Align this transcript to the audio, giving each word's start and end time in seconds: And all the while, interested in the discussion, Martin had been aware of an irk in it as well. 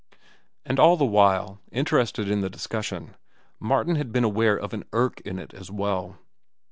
And 0.65 0.79
all 0.79 0.97
the 0.97 1.05
while, 1.05 1.59
interested 1.71 2.27
in 2.27 2.41
the 2.41 2.49
discussion, 2.49 3.15
Martin 3.59 3.97
had 3.97 4.11
been 4.11 4.23
aware 4.23 4.57
of 4.57 4.73
an 4.73 4.83
irk 4.93 5.21
in 5.21 5.37
it 5.37 5.53
as 5.53 5.69
well. 5.69 6.17